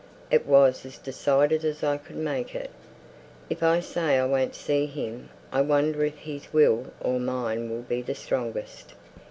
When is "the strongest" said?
8.01-8.95